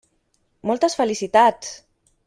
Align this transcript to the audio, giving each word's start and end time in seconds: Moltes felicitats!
Moltes 0.71 0.97
felicitats! 1.03 1.79